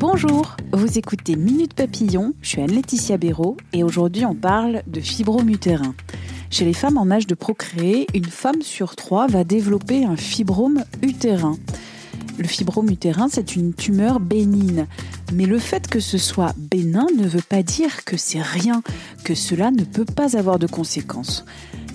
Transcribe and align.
Bonjour, 0.00 0.56
vous 0.72 0.96
écoutez 0.96 1.36
Minute 1.36 1.74
Papillon, 1.74 2.32
je 2.40 2.48
suis 2.48 2.62
Anne-Laetitia 2.62 3.18
Béraud 3.18 3.58
et 3.74 3.84
aujourd'hui 3.84 4.24
on 4.24 4.34
parle 4.34 4.82
de 4.86 4.98
fibrome 4.98 5.50
utérin. 5.50 5.94
Chez 6.48 6.64
les 6.64 6.72
femmes 6.72 6.96
en 6.96 7.10
âge 7.10 7.26
de 7.26 7.34
procréer, 7.34 8.06
une 8.14 8.24
femme 8.24 8.62
sur 8.62 8.96
trois 8.96 9.26
va 9.26 9.44
développer 9.44 10.06
un 10.06 10.16
fibrome 10.16 10.84
utérin. 11.02 11.58
Le 12.38 12.48
fibrome 12.48 12.88
utérin, 12.88 13.28
c'est 13.30 13.56
une 13.56 13.74
tumeur 13.74 14.20
bénigne. 14.20 14.86
Mais 15.34 15.44
le 15.44 15.58
fait 15.58 15.86
que 15.86 16.00
ce 16.00 16.16
soit 16.16 16.54
bénin 16.56 17.06
ne 17.18 17.28
veut 17.28 17.42
pas 17.46 17.62
dire 17.62 18.02
que 18.06 18.16
c'est 18.16 18.40
rien, 18.40 18.82
que 19.22 19.34
cela 19.34 19.70
ne 19.70 19.84
peut 19.84 20.06
pas 20.06 20.38
avoir 20.38 20.58
de 20.58 20.66
conséquences. 20.66 21.44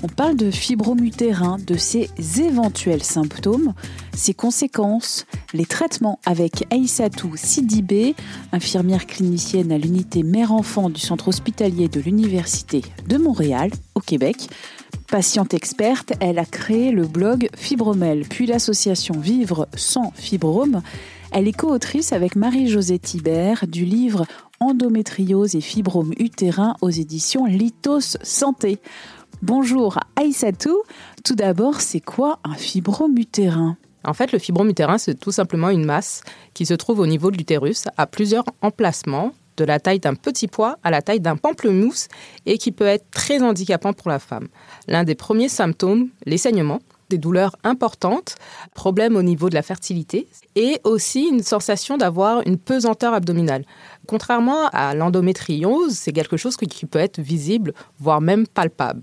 On 0.06 0.08
parle 0.08 0.36
de 0.36 0.52
fibrome 0.52 1.04
utérin, 1.04 1.58
de 1.66 1.78
ses 1.78 2.12
éventuels 2.38 3.02
symptômes, 3.02 3.74
ses 4.16 4.36
conséquences, 4.36 5.26
les 5.52 5.66
traitements 5.66 6.20
avec 6.28 6.64
Aïssatou 6.70 7.32
Sidibé, 7.36 8.14
infirmière 8.52 9.08
clinicienne 9.08 9.72
à 9.72 9.80
l'unité 9.80 10.22
mère-enfant 10.22 10.92
du 10.92 11.02
centre 11.02 11.30
hospitalier 11.30 11.88
de 11.88 12.00
l'Université 12.00 12.84
de 13.08 13.18
Montréal, 13.18 13.72
au 13.96 14.00
Québec. 14.00 14.48
Patiente 15.08 15.56
experte, 15.56 16.14
elle 16.20 16.38
a 16.38 16.46
créé 16.46 16.92
le 16.92 17.08
blog 17.08 17.50
Fibromel, 17.58 18.28
puis 18.30 18.46
l'association 18.46 19.20
Vivre 19.20 19.68
sans 19.76 20.12
fibrome. 20.14 20.84
Elle 21.32 21.48
est 21.48 21.58
co-autrice 21.58 22.14
avec 22.14 22.36
Marie-Josée 22.36 23.00
Thibert 23.00 23.66
du 23.68 23.86
livre 23.86 24.28
Endométriose 24.60 25.56
et 25.56 25.62
fibrome 25.62 26.14
utérin 26.20 26.76
aux 26.82 26.92
éditions 26.92 27.46
Lithos 27.46 28.18
Santé. 28.22 28.80
Bonjour 29.42 30.00
Aïssatou. 30.16 30.82
Tout 31.24 31.36
d'abord, 31.36 31.82
c'est 31.82 32.00
quoi 32.00 32.40
un 32.46 32.54
fibrome 32.56 33.18
utérin 33.18 33.78
En 34.06 34.14
fait, 34.14 34.32
le 34.32 34.40
fibrome 34.40 34.70
utérin, 34.70 34.98
c'est 34.98 35.20
tout 35.20 35.32
simplement 35.32 35.70
une 35.70 35.84
masse 35.84 36.22
qui 36.54 36.66
se 36.66 36.74
trouve 36.74 37.00
au 37.00 37.08
niveau 37.08 37.32
de 37.32 37.38
l'utérus 37.38 37.84
à 37.98 38.08
plusieurs 38.08 38.46
emplacements 38.62 39.34
de 39.58 39.66
la 39.66 39.80
taille 39.80 40.00
d'un 40.00 40.16
petit 40.16 40.48
pois 40.48 40.78
à 40.84 40.92
la 40.92 41.02
taille 41.02 41.20
d'un 41.20 41.36
pamplemousse 41.36 42.08
et 42.46 42.58
qui 42.58 42.72
peut 42.72 42.86
être 42.86 43.10
très 43.12 43.42
handicapant 43.42 43.94
pour 43.94 44.10
la 44.10 44.20
femme. 44.20 44.48
L'un 44.88 45.04
des 45.04 45.16
premiers 45.16 45.50
symptômes, 45.50 46.10
les 46.26 46.38
saignements, 46.38 46.80
des 47.10 47.18
douleurs 47.18 47.56
importantes, 47.64 48.36
problèmes 48.74 49.16
au 49.16 49.24
niveau 49.24 49.50
de 49.50 49.56
la 49.56 49.62
fertilité 49.62 50.28
et 50.56 50.80
aussi 50.84 51.28
une 51.28 51.44
sensation 51.44 51.98
d'avoir 51.98 52.42
une 52.46 52.58
pesanteur 52.58 53.14
abdominale. 53.14 53.66
Contrairement 54.08 54.68
à 54.72 54.94
l'endométriose, 54.94 55.94
c'est 55.94 56.12
quelque 56.12 56.38
chose 56.38 56.56
qui 56.58 56.86
peut 56.86 57.00
être 57.00 57.20
visible, 57.20 57.74
voire 58.00 58.22
même 58.22 58.48
palpable. 58.48 59.02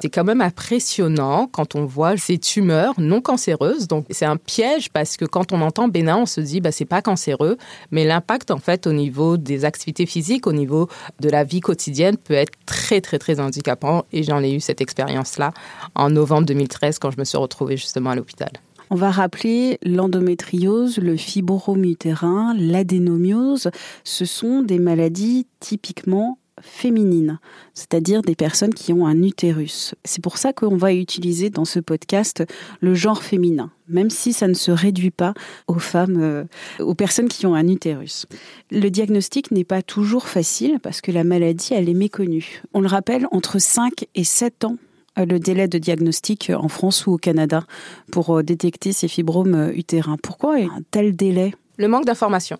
C'est 0.00 0.10
quand 0.10 0.24
même 0.24 0.40
impressionnant 0.40 1.46
quand 1.46 1.74
on 1.74 1.84
voit 1.84 2.16
ces 2.16 2.38
tumeurs 2.38 2.94
non 2.98 3.20
cancéreuses. 3.20 3.86
Donc 3.86 4.06
c'est 4.10 4.24
un 4.24 4.36
piège 4.36 4.90
parce 4.90 5.16
que 5.16 5.24
quand 5.24 5.52
on 5.52 5.60
entend 5.60 5.88
bénin, 5.88 6.18
on 6.18 6.26
se 6.26 6.40
dit 6.40 6.60
bah 6.60 6.72
c'est 6.72 6.84
pas 6.84 7.02
cancéreux, 7.02 7.56
mais 7.90 8.04
l'impact 8.04 8.50
en 8.50 8.58
fait 8.58 8.86
au 8.86 8.92
niveau 8.92 9.36
des 9.36 9.64
activités 9.64 10.06
physiques, 10.06 10.46
au 10.46 10.52
niveau 10.52 10.88
de 11.20 11.28
la 11.28 11.44
vie 11.44 11.60
quotidienne 11.60 12.16
peut 12.16 12.34
être 12.34 12.52
très 12.66 13.00
très 13.00 13.18
très 13.18 13.40
handicapant 13.40 14.04
et 14.12 14.22
j'en 14.22 14.42
ai 14.42 14.52
eu 14.52 14.60
cette 14.60 14.80
expérience 14.80 15.38
là 15.38 15.52
en 15.94 16.10
novembre 16.10 16.46
2013 16.46 16.98
quand 16.98 17.10
je 17.10 17.18
me 17.18 17.24
suis 17.24 17.38
retrouvée 17.40 17.76
justement 17.76 18.10
à 18.10 18.16
l'hôpital. 18.16 18.50
On 18.92 18.96
va 18.96 19.12
rappeler 19.12 19.78
l'endométriose, 19.84 20.98
le 20.98 21.16
fibrome 21.16 21.84
utérin, 21.84 22.54
l'adénomiose. 22.58 23.70
Ce 24.02 24.24
sont 24.24 24.62
des 24.62 24.80
maladies 24.80 25.46
typiquement 25.60 26.38
féminines, 26.60 27.38
c'est-à-dire 27.74 28.22
des 28.22 28.34
personnes 28.34 28.74
qui 28.74 28.92
ont 28.92 29.06
un 29.06 29.22
utérus. 29.22 29.94
C'est 30.04 30.22
pour 30.22 30.38
ça 30.38 30.52
qu'on 30.52 30.76
va 30.76 30.92
utiliser 30.92 31.50
dans 31.50 31.64
ce 31.64 31.80
podcast 31.80 32.44
le 32.80 32.94
genre 32.94 33.22
féminin, 33.22 33.70
même 33.88 34.10
si 34.10 34.32
ça 34.32 34.48
ne 34.48 34.54
se 34.54 34.70
réduit 34.70 35.10
pas 35.10 35.34
aux 35.68 35.78
femmes, 35.78 36.20
euh, 36.20 36.44
aux 36.80 36.94
personnes 36.94 37.28
qui 37.28 37.46
ont 37.46 37.54
un 37.54 37.68
utérus. 37.68 38.26
Le 38.70 38.88
diagnostic 38.88 39.50
n'est 39.50 39.64
pas 39.64 39.82
toujours 39.82 40.28
facile 40.28 40.80
parce 40.80 41.00
que 41.00 41.12
la 41.12 41.24
maladie, 41.24 41.74
elle 41.74 41.88
est 41.88 41.94
méconnue. 41.94 42.62
On 42.74 42.80
le 42.80 42.88
rappelle, 42.88 43.26
entre 43.32 43.58
5 43.58 44.06
et 44.14 44.24
7 44.24 44.64
ans 44.64 44.76
le 45.24 45.38
délai 45.38 45.68
de 45.68 45.78
diagnostic 45.78 46.50
en 46.54 46.68
France 46.68 47.06
ou 47.06 47.12
au 47.12 47.16
Canada 47.18 47.64
pour 48.12 48.42
détecter 48.42 48.92
ces 48.92 49.08
fibromes 49.08 49.70
utérins. 49.74 50.16
Pourquoi 50.22 50.56
un 50.56 50.82
tel 50.90 51.16
délai? 51.16 51.54
Le 51.76 51.88
manque 51.88 52.04
d'information. 52.04 52.58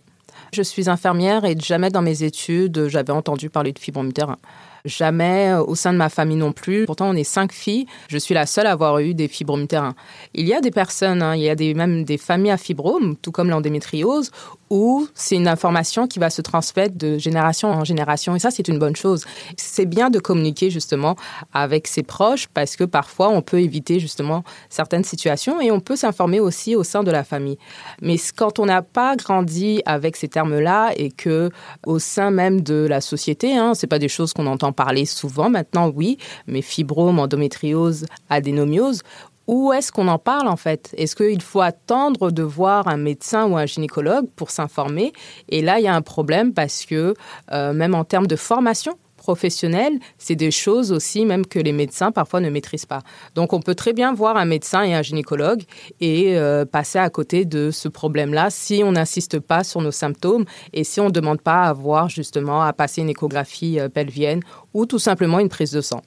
Je 0.52 0.62
suis 0.62 0.88
infirmière 0.88 1.44
et 1.44 1.56
jamais 1.58 1.90
dans 1.90 2.02
mes 2.02 2.22
études 2.22 2.88
j'avais 2.88 3.12
entendu 3.12 3.50
parler 3.50 3.72
de 3.72 3.78
fibrome 3.78 4.08
utérin. 4.08 4.36
Jamais 4.84 5.54
au 5.54 5.74
sein 5.74 5.92
de 5.92 5.98
ma 5.98 6.08
famille 6.08 6.36
non 6.36 6.52
plus. 6.52 6.86
Pourtant, 6.86 7.10
on 7.10 7.14
est 7.14 7.24
cinq 7.24 7.52
filles. 7.52 7.86
Je 8.08 8.18
suis 8.18 8.34
la 8.34 8.46
seule 8.46 8.66
à 8.66 8.72
avoir 8.72 8.98
eu 8.98 9.14
des 9.14 9.28
fibromes 9.28 9.62
utérins. 9.62 9.94
Il 10.34 10.46
y 10.46 10.54
a 10.54 10.60
des 10.60 10.70
personnes, 10.70 11.22
hein, 11.22 11.34
il 11.34 11.42
y 11.42 11.50
a 11.50 11.74
même 11.74 12.04
des 12.04 12.18
familles 12.18 12.50
à 12.50 12.56
fibromes, 12.56 13.16
tout 13.16 13.32
comme 13.32 13.50
l'endémétriose, 13.50 14.30
où 14.70 15.08
c'est 15.14 15.34
une 15.34 15.48
information 15.48 16.06
qui 16.06 16.18
va 16.18 16.30
se 16.30 16.42
transmettre 16.42 16.96
de 16.96 17.18
génération 17.18 17.68
en 17.68 17.84
génération. 17.84 18.36
Et 18.36 18.38
ça, 18.38 18.50
c'est 18.50 18.68
une 18.68 18.78
bonne 18.78 18.96
chose. 18.96 19.24
C'est 19.56 19.86
bien 19.86 20.10
de 20.10 20.20
communiquer 20.20 20.70
justement 20.70 21.16
avec 21.52 21.86
ses 21.86 22.02
proches 22.02 22.46
parce 22.46 22.76
que 22.76 22.84
parfois, 22.84 23.28
on 23.28 23.42
peut 23.42 23.60
éviter 23.60 23.98
justement 23.98 24.44
certaines 24.68 25.04
situations 25.04 25.60
et 25.60 25.70
on 25.70 25.80
peut 25.80 25.96
s'informer 25.96 26.40
aussi 26.40 26.76
au 26.76 26.84
sein 26.84 27.02
de 27.02 27.10
la 27.10 27.24
famille. 27.24 27.58
Mais 28.00 28.16
quand 28.36 28.58
on 28.58 28.66
n'a 28.66 28.82
pas 28.82 29.16
grandi 29.16 29.82
avec 29.86 30.16
ces 30.16 30.28
termes-là 30.28 30.92
et 30.96 31.10
que 31.10 31.50
au 31.84 31.98
sein 31.98 32.30
même 32.30 32.60
de 32.60 32.86
la 32.88 33.00
société, 33.00 33.56
hein, 33.56 33.74
c'est 33.74 33.86
pas 33.88 33.98
des 33.98 34.08
choses 34.08 34.32
qu'on 34.32 34.46
entend 34.46 34.69
parler 34.72 35.04
souvent 35.04 35.50
maintenant, 35.50 35.88
oui, 35.88 36.18
mais 36.46 36.62
fibrome, 36.62 37.18
endométriose, 37.18 38.06
adénomiose, 38.28 39.02
où 39.50 39.72
est-ce 39.72 39.90
qu'on 39.90 40.06
en 40.06 40.18
parle 40.18 40.46
en 40.46 40.56
fait? 40.56 40.94
Est-ce 40.96 41.16
qu'il 41.16 41.42
faut 41.42 41.60
attendre 41.60 42.30
de 42.30 42.44
voir 42.44 42.86
un 42.86 42.96
médecin 42.96 43.46
ou 43.46 43.56
un 43.56 43.66
gynécologue 43.66 44.28
pour 44.36 44.50
s'informer? 44.50 45.12
Et 45.48 45.60
là, 45.60 45.80
il 45.80 45.84
y 45.84 45.88
a 45.88 45.94
un 45.94 46.02
problème 46.02 46.52
parce 46.52 46.84
que 46.84 47.14
euh, 47.50 47.72
même 47.72 47.96
en 47.96 48.04
termes 48.04 48.28
de 48.28 48.36
formation, 48.36 48.96
professionnelle, 49.20 49.98
c'est 50.16 50.34
des 50.34 50.50
choses 50.50 50.92
aussi 50.92 51.26
même 51.26 51.44
que 51.46 51.58
les 51.58 51.72
médecins 51.72 52.10
parfois 52.10 52.40
ne 52.40 52.48
maîtrisent 52.48 52.86
pas. 52.86 53.02
Donc 53.34 53.52
on 53.52 53.60
peut 53.60 53.74
très 53.74 53.92
bien 53.92 54.14
voir 54.14 54.38
un 54.38 54.46
médecin 54.46 54.82
et 54.82 54.94
un 54.94 55.02
gynécologue 55.02 55.62
et 56.00 56.38
euh, 56.38 56.64
passer 56.64 56.98
à 56.98 57.10
côté 57.10 57.44
de 57.44 57.70
ce 57.70 57.88
problème-là 57.88 58.48
si 58.48 58.82
on 58.82 58.92
n'insiste 58.92 59.38
pas 59.38 59.62
sur 59.62 59.82
nos 59.82 59.92
symptômes 59.92 60.46
et 60.72 60.84
si 60.84 61.00
on 61.00 61.06
ne 61.06 61.10
demande 61.10 61.42
pas 61.42 61.64
à 61.64 61.72
voir 61.74 62.08
justement 62.08 62.62
à 62.62 62.72
passer 62.72 63.02
une 63.02 63.10
échographie 63.10 63.78
euh, 63.78 63.90
pelvienne 63.90 64.40
ou 64.72 64.86
tout 64.86 64.98
simplement 64.98 65.38
une 65.38 65.50
prise 65.50 65.72
de 65.72 65.82
sang. 65.82 66.00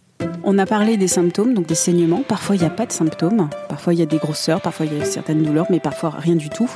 On 0.43 0.57
a 0.57 0.65
parlé 0.65 0.97
des 0.97 1.07
symptômes, 1.07 1.53
donc 1.53 1.67
des 1.67 1.75
saignements. 1.75 2.23
Parfois, 2.27 2.55
il 2.55 2.59
n'y 2.59 2.67
a 2.67 2.69
pas 2.69 2.85
de 2.85 2.91
symptômes. 2.91 3.49
Parfois, 3.69 3.93
il 3.93 3.99
y 3.99 4.03
a 4.03 4.05
des 4.05 4.17
grosseurs. 4.17 4.61
Parfois, 4.61 4.85
il 4.85 4.97
y 4.97 5.01
a 5.01 5.05
certaines 5.05 5.43
douleurs, 5.43 5.67
mais 5.69 5.79
parfois 5.79 6.09
rien 6.09 6.35
du 6.35 6.49
tout. 6.49 6.69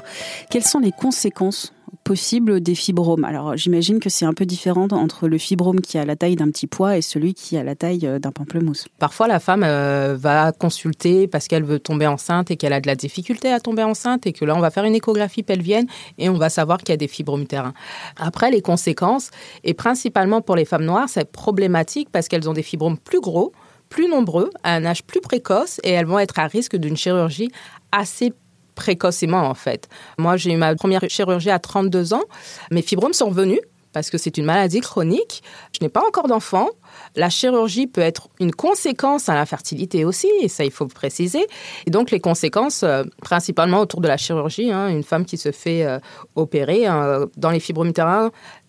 Quelles 0.49 0.63
sont 0.63 0.79
les 0.79 0.91
conséquences 0.91 1.73
possibles 2.03 2.61
des 2.61 2.75
fibromes 2.75 3.23
Alors, 3.23 3.55
j'imagine 3.57 3.99
que 3.99 4.09
c'est 4.09 4.25
un 4.25 4.33
peu 4.33 4.45
différent 4.45 4.87
entre 4.91 5.27
le 5.27 5.37
fibrome 5.37 5.81
qui 5.81 5.97
a 5.97 6.05
la 6.05 6.15
taille 6.15 6.35
d'un 6.35 6.49
petit 6.49 6.67
pois 6.67 6.97
et 6.97 7.01
celui 7.01 7.33
qui 7.33 7.57
a 7.57 7.63
la 7.63 7.75
taille 7.75 8.05
euh, 8.05 8.19
d'un 8.19 8.31
pamplemousse. 8.31 8.87
Parfois, 8.99 9.27
la 9.27 9.39
femme 9.39 9.63
euh, 9.63 10.15
va 10.17 10.51
consulter 10.51 11.27
parce 11.27 11.47
qu'elle 11.47 11.63
veut 11.63 11.79
tomber 11.79 12.07
enceinte 12.07 12.51
et 12.51 12.57
qu'elle 12.57 12.73
a 12.73 12.81
de 12.81 12.87
la 12.87 12.95
difficulté 12.95 13.51
à 13.51 13.59
tomber 13.59 13.83
enceinte 13.83 14.25
et 14.27 14.33
que 14.33 14.45
là, 14.45 14.55
on 14.55 14.59
va 14.59 14.69
faire 14.69 14.85
une 14.85 14.95
échographie 14.95 15.43
pelvienne 15.43 15.87
et 16.17 16.29
on 16.29 16.37
va 16.37 16.49
savoir 16.49 16.79
qu'il 16.79 16.89
y 16.89 16.93
a 16.93 16.97
des 16.97 17.07
fibromes 17.07 17.41
utérins. 17.41 17.73
Après, 18.17 18.51
les 18.51 18.61
conséquences, 18.61 19.31
et 19.63 19.73
principalement 19.73 20.41
pour 20.41 20.55
les 20.55 20.65
femmes 20.65 20.85
noires, 20.85 21.09
c'est 21.09 21.31
problématique 21.31 22.09
parce 22.11 22.27
qu'elles 22.27 22.49
ont 22.49 22.53
des 22.53 22.63
fibromes 22.63 22.97
plus 22.97 23.21
gros, 23.21 23.51
plus 23.89 24.07
nombreux, 24.07 24.49
à 24.63 24.73
un 24.73 24.85
âge 24.85 25.03
plus 25.03 25.21
précoce 25.21 25.79
et 25.83 25.91
elles 25.91 26.05
vont 26.05 26.19
être 26.19 26.39
à 26.39 26.47
risque 26.47 26.75
d'une 26.75 26.97
chirurgie 26.97 27.49
assez 27.91 28.33
précocement 28.77 29.41
en 29.49 29.53
fait. 29.53 29.89
Moi, 30.17 30.37
j'ai 30.37 30.53
eu 30.53 30.57
ma 30.57 30.75
première 30.75 31.01
chirurgie 31.09 31.49
à 31.49 31.59
32 31.59 32.13
ans. 32.13 32.23
Mes 32.71 32.81
fibromes 32.81 33.13
sont 33.13 33.27
revenus 33.27 33.59
parce 33.91 34.09
que 34.09 34.17
c'est 34.17 34.37
une 34.37 34.45
maladie 34.45 34.79
chronique. 34.79 35.43
Je 35.73 35.83
n'ai 35.83 35.89
pas 35.89 36.05
encore 36.07 36.27
d'enfant. 36.27 36.69
La 37.15 37.29
chirurgie 37.29 37.87
peut 37.87 38.01
être 38.01 38.29
une 38.39 38.53
conséquence 38.53 39.29
à 39.29 39.33
l'infertilité 39.33 40.05
aussi, 40.05 40.27
et 40.41 40.47
ça 40.47 40.63
il 40.63 40.71
faut 40.71 40.87
préciser. 40.87 41.45
Et 41.85 41.91
donc 41.91 42.11
les 42.11 42.19
conséquences, 42.19 42.83
euh, 42.83 43.03
principalement 43.21 43.79
autour 43.79 44.01
de 44.01 44.07
la 44.07 44.17
chirurgie, 44.17 44.71
hein, 44.71 44.87
une 44.87 45.03
femme 45.03 45.25
qui 45.25 45.37
se 45.37 45.51
fait 45.51 45.83
euh, 45.83 45.99
opérer 46.35 46.85
hein, 46.85 47.25
dans 47.37 47.49
les 47.49 47.59
fibromes 47.59 47.91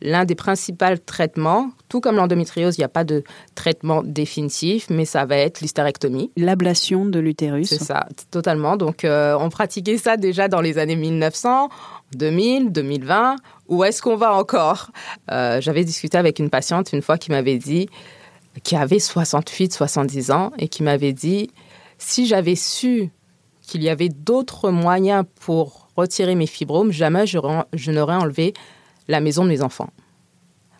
l'un 0.01 0.25
des 0.25 0.35
principaux 0.35 0.97
traitements, 1.05 1.71
tout 1.89 2.01
comme 2.01 2.17
l'endométriose, 2.17 2.77
il 2.77 2.81
n'y 2.81 2.85
a 2.85 2.89
pas 2.89 3.05
de 3.05 3.25
traitement 3.55 4.03
définitif, 4.03 4.89
mais 4.91 5.05
ça 5.05 5.25
va 5.25 5.37
être 5.37 5.61
l'hystérectomie. 5.61 6.31
L'ablation 6.37 7.05
de 7.05 7.19
l'utérus. 7.19 7.69
C'est 7.69 7.83
ça, 7.83 8.07
totalement. 8.31 8.77
Donc 8.77 9.05
euh, 9.05 9.37
on 9.39 9.49
pratiquait 9.49 9.99
ça 9.99 10.17
déjà 10.17 10.49
dans 10.49 10.61
les 10.61 10.79
années 10.79 10.97
1900. 10.97 11.69
2000, 12.15 12.73
2020, 12.73 13.37
où 13.69 13.85
est-ce 13.85 14.01
qu'on 14.01 14.17
va 14.17 14.35
encore? 14.35 14.91
Euh, 15.31 15.61
J'avais 15.61 15.85
discuté 15.85 16.17
avec 16.17 16.39
une 16.39 16.49
patiente 16.51 16.93
une 16.93 17.03
fois 17.03 17.19
qui 17.19 17.31
m'avait 17.31 17.59
dit, 17.59 17.89
qui 18.63 18.77
avait 18.77 18.99
68, 18.99 19.73
70 19.73 20.31
ans, 20.31 20.53
et 20.59 20.69
qui 20.69 20.83
m'avait 20.83 21.13
dit, 21.13 21.51
si 21.99 22.27
j'avais 22.27 22.57
su 22.57 23.11
qu'il 23.63 23.83
y 23.83 23.89
avait 23.89 24.09
d'autres 24.09 24.71
moyens 24.71 25.25
pour 25.41 25.89
retirer 25.97 26.35
mes 26.35 26.47
fibromes, 26.47 26.93
jamais 26.93 27.27
je 27.27 27.91
n'aurais 27.91 28.15
enlevé 28.15 28.55
la 29.09 29.21
maison 29.21 29.45
de 29.45 29.49
mes 29.49 29.63
enfants. 29.63 29.91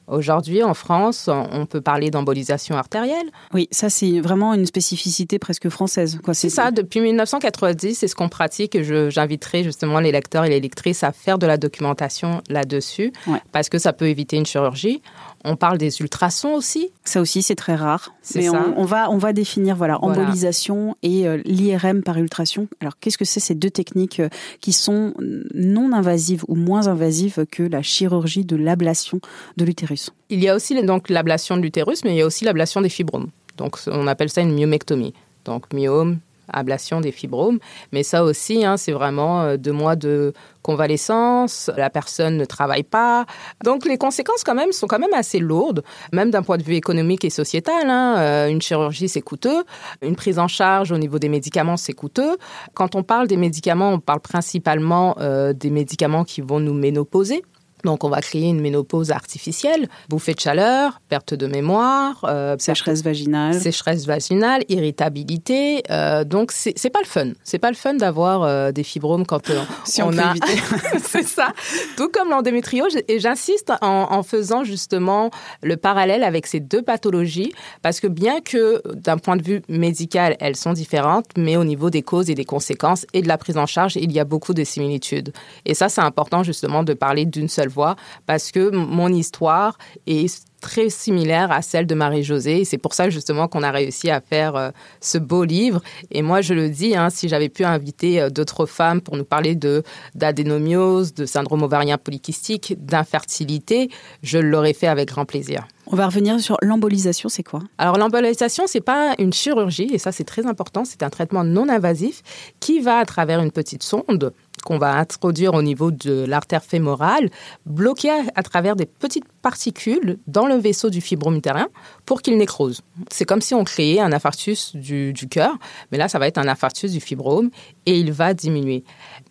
Aujourd'hui, 0.07 0.63
en 0.63 0.73
France, 0.73 1.29
on 1.29 1.67
peut 1.67 1.83
parler 1.83 2.11
d'embolisation 2.11 2.79
artérielle. 2.79 3.31
Oui, 3.53 3.69
ça 3.71 3.91
c'est 3.91 4.21
vraiment 4.21 4.55
une 4.55 4.65
spécificité 4.65 5.39
presque 5.39 5.69
française. 5.69 6.19
C'est 6.33 6.49
ça, 6.49 6.71
depuis 6.71 7.03
1990, 7.03 7.95
c'est 7.95 8.09
ce 8.09 8.15
qu'on 8.15 8.31
pratique 8.31 8.75
et 8.75 9.11
j'inviterai 9.11 9.65
justement 9.65 10.01
les 10.01 10.11
lecteurs 10.11 10.47
et 10.47 10.49
les 10.49 10.61
lectrices 10.61 11.03
à 11.03 11.13
faire 11.13 11.39
de 11.39 11.47
la 11.47 11.59
documentation 11.59 12.41
là-dessus 12.49 13.13
parce 13.53 13.69
que 13.69 13.79
ça 13.79 13.93
peut 13.93 14.09
éviter 14.09 14.39
une 14.39 14.47
chirurgie. 14.47 15.03
On 15.45 15.57
parle 15.57 15.79
des 15.79 16.01
ultrasons 16.01 16.55
aussi. 16.55 16.91
Ça 17.05 17.21
aussi, 17.21 17.43
c'est 17.43 17.55
très 17.55 17.75
rare. 17.75 18.15
Mais 18.35 18.49
On, 18.49 18.85
va, 18.85 19.11
on 19.11 19.19
va 19.19 19.33
définir 19.33 19.77
voilà, 19.77 20.03
embolisation 20.03 20.97
et 21.03 21.27
euh, 21.27 21.39
l'IRM 21.45 22.03
par 22.03 22.19
ultrason. 22.19 22.69
Alors, 22.81 22.99
qu'est-ce 22.99 23.19
que 23.19 23.25
c'est 23.25 23.41
ces 23.41 23.55
deux 23.55 23.71
techniques 23.71 24.21
euh, 24.21 24.29
qui 24.61 24.73
sont 24.73 25.15
non 25.55 25.93
invasives 25.93 26.45
ou 26.49 26.55
moins 26.55 26.89
invasives 26.89 27.47
que 27.51 27.63
la 27.63 27.83
chirurgie 27.83 28.45
de 28.45 28.57
l'ablation 28.57 29.21
de 29.57 29.65
l'utérus? 29.65 30.11
Il 30.29 30.43
y 30.43 30.49
a 30.49 30.55
aussi 30.55 30.81
donc 30.83 31.09
l'ablation 31.09 31.57
de 31.57 31.63
l'utérus, 31.63 32.05
mais 32.05 32.15
il 32.15 32.19
y 32.19 32.23
a 32.23 32.27
aussi 32.27 32.45
l'ablation 32.45 32.81
des 32.81 32.89
fibromes. 32.89 33.29
Donc, 33.57 33.79
on 33.87 34.07
appelle 34.07 34.31
ça 34.31 34.41
une 34.41 34.55
myomectomie. 34.55 35.15
Donc, 35.45 35.73
myome, 35.73 36.19
ablation 36.53 37.01
des 37.01 37.13
fibromes. 37.13 37.59
Mais 37.93 38.03
ça 38.03 38.25
aussi, 38.25 38.65
hein, 38.65 38.77
c'est 38.77 38.93
vraiment 38.93 39.43
euh, 39.43 39.57
deux 39.57 39.73
mois 39.73 39.97
de 39.97 40.33
convalescence, 40.63 41.71
la 41.77 41.89
personne 41.89 42.37
ne 42.37 42.45
travaille 42.45 42.83
pas. 42.83 43.25
Donc 43.65 43.87
les 43.87 43.97
conséquences 43.97 44.45
quand 44.45 44.55
même 44.55 44.73
sont 44.73 44.87
quand 44.87 44.99
même 44.99 45.15
assez 45.15 45.39
lourdes, 45.39 45.83
même 46.13 46.31
d'un 46.31 46.43
point 46.43 46.59
de 46.59 46.63
vue 46.63 46.75
économique 46.75 47.25
et 47.25 47.31
sociétal. 47.31 47.89
Hein. 47.89 48.17
Euh, 48.19 48.49
une 48.49 48.61
chirurgie, 48.61 49.09
c'est 49.09 49.23
coûteux. 49.23 49.65
Une 50.03 50.17
prise 50.17 50.39
en 50.39 50.49
charge 50.49 50.93
au 50.93 50.99
niveau 50.99 51.19
des 51.19 51.29
médicaments, 51.29 51.77
c'est 51.77 51.95
coûteux. 51.95 52.37
Quand 52.75 52.95
on 52.95 53.03
parle 53.03 53.29
des 53.29 53.37
médicaments, 53.39 53.91
on 53.93 54.01
parle 54.01 54.21
principalement 54.21 55.17
euh, 55.21 55.53
des 55.53 55.71
médicaments 55.71 56.25
qui 56.25 56.41
vont 56.41 56.61
nous 56.61 56.75
ménopauser. 56.75 57.43
Donc, 57.85 58.05
on 58.05 58.09
va 58.09 58.21
créer 58.21 58.49
une 58.49 58.61
ménopause 58.61 59.11
artificielle, 59.11 59.89
bouffée 60.09 60.35
de 60.35 60.41
chaleur, 60.41 61.01
perte 61.09 61.35
de 61.35 61.47
mémoire, 61.47 62.25
euh, 62.25 62.57
sécheresse 62.59 63.03
vaginale, 63.03 63.61
sécheresse 63.61 64.07
vaginale, 64.07 64.65
irritabilité. 64.69 65.83
Euh, 65.91 66.25
donc, 66.25 66.53
c'est 66.53 66.91
pas 66.91 67.01
le 67.01 67.07
fun. 67.07 67.33
C'est 67.45 67.59
pas 67.59 67.71
le 67.71 67.77
fun 67.77 67.95
d'avoir 67.95 68.43
euh, 68.43 68.73
des 68.73 68.83
fibromes 68.83 69.27
quand 69.27 69.51
euh, 69.51 69.63
si 69.85 70.03
on, 70.03 70.17
a. 70.19 70.35
c'est 71.03 71.27
ça. 71.27 71.53
Tout 71.97 72.09
comme 72.09 72.31
l'endométriose. 72.31 72.99
Et 73.09 73.21
j'insiste 73.21 73.73
en, 73.81 74.09
en, 74.11 74.23
faisant 74.23 74.65
justement 74.65 75.31
le 75.63 75.77
parallèle 75.77 76.25
avec 76.25 76.47
ces 76.47 76.61
deux 76.61 76.83
pathologies, 76.83 77.53
parce 77.83 78.01
que 78.01 78.07
bien 78.07 78.41
que 78.41 78.83
d'un 78.95 79.19
point 79.19 79.37
de 79.37 79.43
vue 79.43 79.63
médical, 79.69 80.37
elles 80.41 80.57
sont 80.57 80.73
différentes, 80.73 81.27
mais 81.37 81.57
au 81.57 81.65
niveau 81.65 81.91
des 81.91 82.03
causes 82.03 82.31
et 82.31 82.35
des 82.35 82.45
conséquences 82.45 83.07
et 83.13 83.23
de 83.23 83.29
la 83.29 83.39
prise 83.39 83.57
en 83.57 83.67
charge, 83.67 83.97
il 83.97 84.13
y 84.13 84.21
a 84.21 84.25
beaucoup 84.25 84.55
de 84.55 84.65
similitudes. 84.65 85.33
Et 85.65 85.75
ça, 85.75 85.89
c'est 85.89 86.01
important 86.01 86.43
justement 86.43 86.83
de 86.83 86.95
parler 86.95 87.25
d'une 87.25 87.49
seule 87.49 87.68
voix 87.69 87.97
parce 88.27 88.51
que 88.53 88.71
mon 88.71 89.09
histoire 89.09 89.79
est 90.07 90.49
très 90.61 90.91
similaire 90.91 91.53
à 91.53 91.63
celle 91.63 91.87
de 91.87 91.95
Marie-Josée. 91.95 92.65
C'est 92.65 92.79
pour 92.79 92.95
ça 92.95 93.11
justement 93.11 93.49
qu'on 93.49 93.63
a 93.63 93.71
réussi 93.71 94.11
à 94.11 94.21
faire 94.21 94.57
euh, 94.57 94.71
ce 95.01 95.19
beau 95.19 95.45
livre. 95.45 95.81
Et 96.11 96.23
moi, 96.23 96.41
je 96.41 96.55
le 96.55 96.69
dis, 96.69 96.97
hein, 96.97 97.11
si 97.11 97.29
j'avais 97.29 97.49
pu 97.49 97.65
inviter 97.65 98.21
euh, 98.21 98.31
d'autres 98.31 98.67
femmes 98.67 99.01
pour 99.01 99.17
nous 99.17 99.25
parler 99.25 99.55
de 99.55 99.83
d'adénomiose, 100.15 101.15
de 101.15 101.27
syndrome 101.27 101.63
ovarien 101.63 101.99
polykystique, 101.99 102.75
d'infertilité, 102.79 103.91
je 104.23 104.39
l'aurais 104.39 104.73
fait 104.73 104.89
avec 104.89 105.09
grand 105.09 105.25
plaisir. 105.25 105.67
On 105.91 105.97
va 105.97 106.07
revenir 106.07 106.39
sur 106.39 106.59
l'embolisation, 106.61 107.31
c'est 107.31 107.43
quoi? 107.43 107.61
Alors 107.79 107.97
l'embolisation, 107.97 108.65
c'est 108.67 108.83
pas 108.83 109.15
une 109.19 109.33
chirurgie 109.33 109.89
et 109.91 109.99
ça 109.99 110.13
c'est 110.13 110.25
très 110.25 110.45
important, 110.45 110.85
c'est 110.85 111.03
un 111.03 111.09
traitement 111.09 111.45
non 111.45 111.69
invasif 111.71 112.23
qui 112.61 112.81
va 112.81 112.99
à 112.99 113.07
travers 113.07 113.41
une 113.41 113.51
petite 113.51 113.83
sonde 113.83 114.35
qu'on 114.69 114.77
va 114.77 114.99
introduire 114.99 115.55
au 115.55 115.63
niveau 115.63 115.91
de 115.91 116.27
l'artère 116.27 116.63
fémorale, 116.63 117.31
bloquer 117.65 118.11
à, 118.35 118.43
travers 118.43 118.77
des 118.77 118.85
petites 118.85 119.25
particules 119.41 120.19
dans 120.27 120.47
le 120.47 120.57
vaisseau 120.57 120.91
du 120.91 121.01
fibrome 121.01 121.37
utérin 121.37 121.69
pour 122.05 122.21
qu'il 122.21 122.37
nécrose. 122.37 122.83
C'est 123.11 123.25
comme 123.25 123.41
si 123.41 123.55
on 123.55 123.65
créait 123.65 123.99
un 123.99 124.13
infarctus 124.13 124.77
du, 124.77 125.15
cœur, 125.31 125.55
mais 125.91 125.97
là, 125.97 126.09
ça 126.09 126.19
va 126.19 126.27
être 126.27 126.37
un 126.37 126.47
infarctus 126.49 126.93
du 126.93 127.01
fibrome 127.01 127.49
et 127.87 127.99
il 127.99 128.13
va 128.13 128.35
diminuer. 128.35 128.85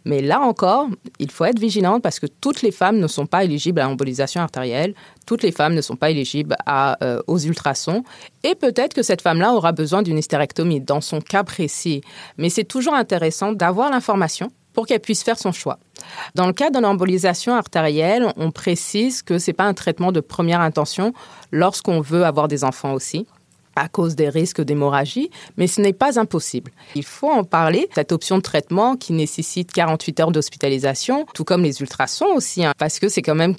Mais 0.06 0.24
là 0.24 0.42
encore, 0.42 0.88
il 1.20 1.30
faut 1.30 1.46
être 1.46 1.60
vigilante 1.60 2.02
parce 2.02 2.20
que 2.20 2.26
toutes 2.26 2.64
les 2.64 2.72
femmes 2.72 2.98
ne 2.98 3.08
sont 3.08 3.28
pas 3.28 3.44
éligibles 3.44 3.80
à 3.80 3.84
l'embolisation 3.84 4.42
artérielle, 4.42 4.96
toutes 5.28 5.44
les 5.44 5.52
femmes 5.52 5.76
ne 5.76 5.82
sont 5.82 5.98
pas 5.98 6.10
éligibles 6.10 6.56
euh, 6.68 7.22
aux 7.28 7.38
ultrasons, 7.38 8.04
et 8.44 8.56
peut-être 8.56 8.96
que 8.96 9.04
cette 9.04 9.22
femme-là 9.22 9.54
aura 9.54 9.72
besoin 9.72 10.02
d'une 10.02 10.18
hystérectomie 10.18 10.82
dans 10.82 11.02
son 11.02 11.22
cas 11.22 11.44
précis. 11.44 12.02
Mais 12.40 12.50
c'est 12.50 12.64
toujours 12.64 12.96
intéressant 12.96 13.52
d'avoir 13.52 13.92
l'information 13.92 14.52
pour 14.78 14.86
qu'elle 14.86 15.00
puisse 15.00 15.24
faire 15.24 15.40
son 15.40 15.52
choix. 15.52 15.80
Dans 16.36 16.46
le 16.46 16.54
cas 16.54 16.70
de 16.70 16.78
l'embolisation 16.78 17.56
artérielle, 17.56 18.32
on 18.38 18.52
précise 18.52 19.24
que 19.24 19.40
ce 19.40 19.50
n'est 19.50 19.56
pas 19.56 19.64
un 19.64 19.74
traitement 19.74 20.12
de 20.12 20.20
première 20.20 20.62
intention 20.62 21.16
lorsqu'on 21.52 22.00
veut 22.00 22.24
avoir 22.24 22.48
des 22.48 22.64
enfants 22.64 22.94
aussi 22.94 23.26
à 23.76 23.88
cause 23.88 24.16
des 24.16 24.30
risques 24.30 24.62
d'hémorragie, 24.62 25.32
mais 25.58 25.66
ce 25.66 25.82
n'est 25.82 25.94
pas 25.94 26.20
impossible. 26.20 26.72
Il 26.94 27.04
faut 27.04 27.30
en 27.30 27.44
parler, 27.44 27.90
cette 27.96 28.12
option 28.12 28.38
de 28.38 28.44
traitement 28.44 28.96
qui 28.96 29.14
nécessite 29.14 29.72
48 29.72 30.20
heures 30.20 30.32
d'hospitalisation, 30.32 31.26
tout 31.34 31.44
comme 31.44 31.64
les 31.64 31.82
ultrasons 31.82 32.36
aussi, 32.36 32.64
hein, 32.64 32.74
parce 32.78 33.00
que 33.00 33.10
c'est 33.10 33.24
quand 33.24 33.36
même 33.36 33.56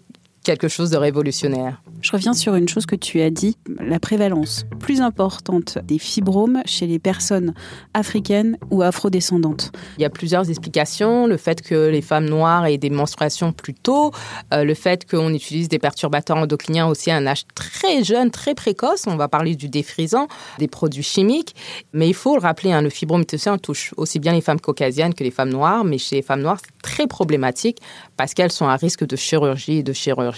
quelque 0.49 0.69
chose 0.69 0.89
de 0.89 0.97
révolutionnaire. 0.97 1.83
Je 2.00 2.11
reviens 2.11 2.33
sur 2.33 2.55
une 2.55 2.71
chose 2.71 2.87
que 2.87 2.97
tu 2.97 3.21
as 3.21 3.29
dit, 3.29 3.59
la 3.79 4.00
prévalence 4.00 4.65
plus 4.81 5.03
importante 5.03 5.77
des 5.85 5.99
fibromes 5.99 6.62
chez 6.65 6.87
les 6.87 6.99
personnes 6.99 7.53
africaines 7.93 8.56
ou 8.71 8.81
afrodescendantes. 8.81 9.73
Il 9.99 10.03
y 10.03 10.05
a 10.06 10.11
plusieurs 10.11 10.49
explications. 10.49 11.27
Le 11.27 11.37
fait 11.37 11.61
que 11.61 11.89
les 11.89 12.00
femmes 12.00 12.25
noires 12.25 12.65
aient 12.65 12.79
des 12.79 12.89
menstruations 12.89 13.53
plus 13.53 13.75
tôt, 13.75 14.12
euh, 14.55 14.65
le 14.65 14.73
fait 14.73 15.05
qu'on 15.06 15.35
utilise 15.35 15.69
des 15.69 15.79
perturbateurs 15.79 16.39
endocriniens 16.39 16.87
aussi 16.87 17.11
à 17.11 17.17
un 17.17 17.27
âge 17.27 17.45
très 17.55 18.03
jeune, 18.03 18.31
très 18.31 18.55
précoce. 18.55 19.05
On 19.06 19.17
va 19.17 19.29
parler 19.29 19.55
du 19.55 19.69
défrisant, 19.69 20.29
des 20.59 20.69
produits 20.69 21.03
chimiques. 21.03 21.55
Mais 21.93 22.09
il 22.09 22.15
faut 22.15 22.37
le 22.37 22.41
rappeler, 22.41 22.73
hein, 22.73 22.81
le 22.81 22.89
fibrome 22.89 23.27
touche 23.61 23.93
aussi 23.99 24.19
bien 24.19 24.33
les 24.33 24.41
femmes 24.41 24.61
caucasiennes 24.61 25.12
que 25.12 25.25
les 25.25 25.31
femmes 25.31 25.50
noires. 25.50 25.85
Mais 25.85 25.99
chez 25.99 26.17
les 26.17 26.23
femmes 26.23 26.41
noires, 26.41 26.61
c'est 26.65 26.81
très 26.81 27.06
problématique 27.06 27.83
parce 28.17 28.33
qu'elles 28.33 28.52
sont 28.52 28.67
à 28.67 28.76
risque 28.76 29.05
de 29.05 29.17
chirurgie 29.17 29.78
et 29.78 29.83
de 29.83 29.93
chirurgie. 29.93 30.38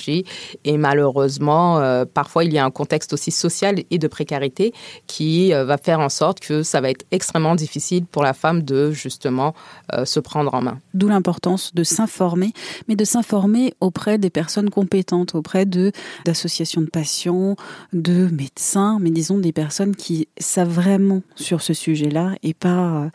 Et 0.64 0.76
malheureusement, 0.76 1.78
euh, 1.78 2.04
parfois, 2.04 2.44
il 2.44 2.52
y 2.52 2.58
a 2.58 2.64
un 2.64 2.70
contexte 2.70 3.12
aussi 3.12 3.30
social 3.30 3.76
et 3.90 3.98
de 3.98 4.08
précarité 4.08 4.72
qui 5.06 5.52
euh, 5.52 5.64
va 5.64 5.76
faire 5.78 6.00
en 6.00 6.08
sorte 6.08 6.40
que 6.40 6.62
ça 6.62 6.80
va 6.80 6.90
être 6.90 7.04
extrêmement 7.10 7.54
difficile 7.54 8.04
pour 8.06 8.22
la 8.22 8.32
femme 8.32 8.62
de 8.62 8.90
justement 8.90 9.54
euh, 9.92 10.04
se 10.04 10.20
prendre 10.20 10.54
en 10.54 10.62
main. 10.62 10.78
D'où 10.94 11.08
l'importance 11.08 11.74
de 11.74 11.84
s'informer, 11.84 12.52
mais 12.88 12.96
de 12.96 13.04
s'informer 13.04 13.74
auprès 13.80 14.18
des 14.18 14.30
personnes 14.30 14.70
compétentes, 14.70 15.34
auprès 15.34 15.66
d'associations 15.66 16.80
de 16.80 16.90
patients, 16.90 17.56
de 17.92 18.28
médecins, 18.32 18.98
mais 19.00 19.10
disons 19.10 19.38
des 19.38 19.52
personnes 19.52 19.96
qui 19.96 20.28
savent 20.38 20.70
vraiment 20.70 21.22
sur 21.36 21.62
ce 21.62 21.74
sujet-là 21.74 22.34
et 22.42 22.54
pas 22.54 23.10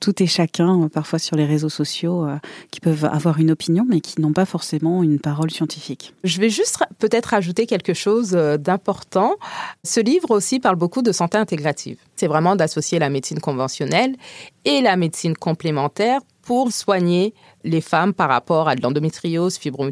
tout 0.00 0.22
et 0.22 0.26
chacun, 0.26 0.82
euh, 0.82 0.88
parfois 0.88 1.18
sur 1.18 1.36
les 1.36 1.44
réseaux 1.44 1.68
sociaux, 1.68 2.24
euh, 2.24 2.36
qui 2.70 2.80
peuvent 2.80 3.04
avoir 3.04 3.38
une 3.38 3.50
opinion, 3.50 3.84
mais 3.88 4.00
qui 4.00 4.20
n'ont 4.20 4.32
pas 4.32 4.44
forcément 4.44 5.02
une 5.02 5.18
parole 5.18 5.50
scientifique. 5.50 6.14
Je 6.24 6.40
vais 6.40 6.50
juste 6.50 6.78
peut-être 6.98 7.34
ajouter 7.34 7.66
quelque 7.66 7.94
chose 7.94 8.34
euh, 8.34 8.56
d'important. 8.56 9.34
Ce 9.84 10.00
livre 10.00 10.30
aussi 10.30 10.60
parle 10.60 10.76
beaucoup 10.76 11.02
de 11.02 11.12
santé 11.12 11.38
intégrative. 11.38 11.98
C'est 12.16 12.26
vraiment 12.26 12.56
d'associer 12.56 12.98
la 12.98 13.10
médecine 13.10 13.40
conventionnelle 13.40 14.16
et 14.64 14.80
la 14.80 14.96
médecine 14.96 15.36
complémentaire 15.36 16.20
pour 16.42 16.72
soigner 16.72 17.34
les 17.62 17.82
femmes 17.82 18.14
par 18.14 18.30
rapport 18.30 18.68
à 18.68 18.74
de 18.74 18.82
l'endométriose, 18.82 19.58
fibrome 19.58 19.90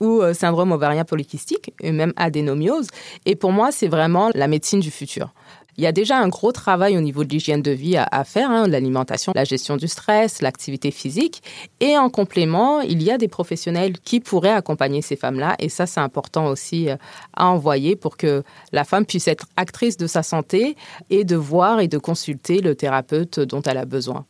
ou 0.00 0.20
syndrome 0.32 0.72
ovarien 0.72 1.04
polykystique 1.04 1.72
et 1.80 1.92
même 1.92 2.12
adénomiose. 2.16 2.88
Et 3.24 3.36
pour 3.36 3.52
moi, 3.52 3.70
c'est 3.70 3.86
vraiment 3.86 4.30
la 4.34 4.48
médecine 4.48 4.80
du 4.80 4.90
futur. 4.90 5.32
Il 5.78 5.84
y 5.84 5.86
a 5.86 5.92
déjà 5.92 6.18
un 6.18 6.28
gros 6.28 6.52
travail 6.52 6.96
au 6.96 7.00
niveau 7.00 7.24
de 7.24 7.28
l'hygiène 7.28 7.62
de 7.62 7.70
vie 7.70 7.96
à, 7.96 8.24
faire, 8.24 8.50
hein, 8.50 8.66
l'alimentation, 8.66 9.32
la 9.34 9.44
gestion 9.44 9.76
du 9.76 9.88
stress, 9.88 10.42
l'activité 10.42 10.90
physique. 10.90 11.42
Et 11.80 11.98
en 11.98 12.10
complément, 12.10 12.80
il 12.80 13.02
y 13.02 13.10
a 13.10 13.18
des 13.18 13.28
professionnels 13.28 13.98
qui 13.98 14.20
pourraient 14.20 14.50
accompagner 14.50 15.02
ces 15.02 15.16
femmes-là. 15.16 15.56
Et 15.58 15.68
ça, 15.68 15.86
c'est 15.86 16.00
important 16.00 16.46
aussi 16.46 16.88
euh, 16.88 16.96
à 17.34 17.46
envoyer 17.46 17.96
pour 17.96 18.16
que 18.16 18.42
la 18.72 18.84
femme 18.84 19.06
puisse 19.06 19.28
être 19.28 19.46
actrice 19.56 19.96
de 19.96 20.06
sa 20.06 20.22
santé 20.22 20.76
et 21.10 21.24
de 21.24 21.36
voir 21.36 21.80
et 21.80 21.88
de 21.88 21.98
consulter 21.98 22.60
le 22.60 22.74
thérapeute 22.74 23.40
dont 23.40 23.62
elle 23.62 23.78
a 23.78 23.84
besoin 23.84 24.24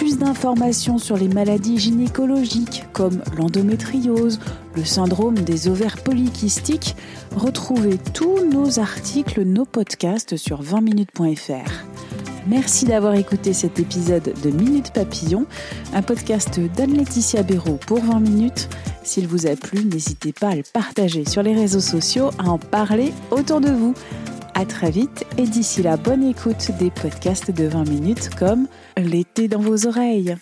plus 0.00 0.16
d'informations 0.16 0.96
sur 0.96 1.18
les 1.18 1.28
maladies 1.28 1.78
gynécologiques 1.78 2.84
comme 2.94 3.20
l'endométriose, 3.36 4.40
le 4.74 4.82
syndrome 4.82 5.34
des 5.34 5.68
ovaires 5.68 5.98
polykystiques, 5.98 6.96
retrouvez 7.36 7.98
tous 8.14 8.46
nos 8.46 8.78
articles, 8.78 9.42
nos 9.42 9.66
podcasts 9.66 10.38
sur 10.38 10.62
20minutes.fr. 10.62 11.70
Merci 12.46 12.86
d'avoir 12.86 13.12
écouté 13.12 13.52
cet 13.52 13.78
épisode 13.78 14.32
de 14.42 14.50
Minute 14.50 14.90
Papillon, 14.94 15.44
un 15.92 16.00
podcast 16.00 16.58
d'Anne-Laetitia 16.58 17.42
Béraud 17.42 17.78
pour 17.86 18.02
20 18.02 18.20
minutes. 18.20 18.70
S'il 19.02 19.28
vous 19.28 19.46
a 19.46 19.54
plu, 19.54 19.84
n'hésitez 19.84 20.32
pas 20.32 20.48
à 20.48 20.54
le 20.54 20.62
partager 20.72 21.28
sur 21.28 21.42
les 21.42 21.52
réseaux 21.52 21.78
sociaux, 21.78 22.30
à 22.38 22.48
en 22.48 22.56
parler 22.56 23.12
autour 23.30 23.60
de 23.60 23.70
vous. 23.70 23.92
À 24.54 24.64
très 24.64 24.90
vite 24.90 25.24
et 25.38 25.46
d'ici 25.46 25.82
là, 25.82 25.96
bonne 25.96 26.24
écoute 26.24 26.70
des 26.78 26.90
podcasts 26.90 27.50
de 27.50 27.66
20 27.66 27.88
minutes 27.88 28.30
comme 28.36 28.66
L'été 28.96 29.48
dans 29.48 29.60
vos 29.60 29.86
oreilles. 29.86 30.36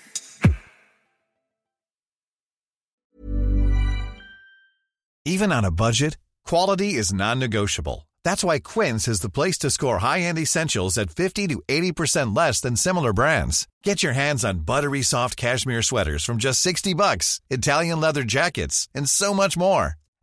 Even 5.24 5.52
on 5.52 5.64
a 5.64 5.70
budget, 5.70 6.16
quality 6.44 6.94
is 6.94 7.12
non-negotiable. 7.12 8.08
That's 8.24 8.42
why 8.42 8.58
Quince 8.58 9.08
is 9.08 9.20
the 9.20 9.30
place 9.30 9.58
to 9.58 9.70
score 9.70 9.98
high-end 9.98 10.38
essentials 10.38 10.98
at 10.98 11.10
50 11.10 11.48
to 11.48 11.62
80% 11.68 12.36
less 12.36 12.60
than 12.60 12.76
similar 12.76 13.12
brands. 13.12 13.66
Get 13.84 14.02
your 14.02 14.14
hands 14.14 14.44
on 14.44 14.60
buttery 14.60 15.02
soft 15.02 15.36
cashmere 15.36 15.82
sweaters 15.82 16.24
from 16.24 16.38
just 16.38 16.60
60 16.60 16.94
bucks, 16.94 17.40
Italian 17.50 18.00
leather 18.00 18.24
jackets, 18.24 18.88
and 18.94 19.08
so 19.08 19.34
much 19.34 19.56
more. 19.56 19.96